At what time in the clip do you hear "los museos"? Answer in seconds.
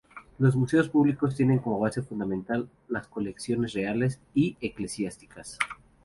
0.39-0.89